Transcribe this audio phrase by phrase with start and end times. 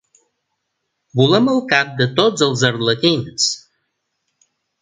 [1.19, 3.51] Volem el cap de tots els arlequins.